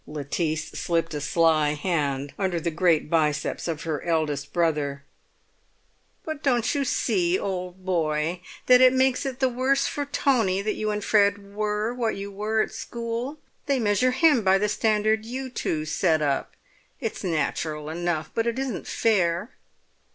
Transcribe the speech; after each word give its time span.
Lettice 0.07 0.69
slipped 0.71 1.13
a 1.13 1.21
sly 1.21 1.73
hand 1.75 2.33
under 2.39 2.59
the 2.59 2.71
great 2.71 3.07
biceps 3.07 3.67
of 3.67 3.83
her 3.83 4.01
eldest 4.01 4.51
brother. 4.51 5.03
"But 6.25 6.41
don't 6.41 6.73
you 6.73 6.85
see, 6.85 7.37
old 7.37 7.85
boy, 7.85 8.41
that 8.65 8.81
it 8.81 8.93
makes 8.93 9.27
it 9.27 9.39
the 9.39 9.47
worse 9.47 9.85
for 9.85 10.07
Tony 10.07 10.59
that 10.63 10.73
you 10.73 10.89
and 10.89 11.03
Fred 11.03 11.53
were 11.53 11.93
what 11.93 12.15
you 12.15 12.31
were 12.31 12.63
at 12.63 12.71
school? 12.71 13.37
They 13.67 13.77
measure 13.77 14.09
him 14.09 14.41
by 14.43 14.57
the 14.57 14.69
standard 14.69 15.23
you 15.23 15.51
two 15.51 15.85
set 15.85 16.23
up; 16.23 16.55
it's 16.99 17.23
natural 17.23 17.87
enough, 17.87 18.31
but 18.33 18.47
it 18.47 18.57
isn't 18.57 18.87
fair." 18.87 19.51